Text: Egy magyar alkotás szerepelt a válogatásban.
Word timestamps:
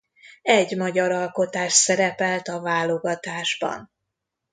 Egy 0.47 0.77
magyar 0.77 1.11
alkotás 1.11 1.73
szerepelt 1.73 2.47
a 2.47 2.61
válogatásban. 2.61 3.91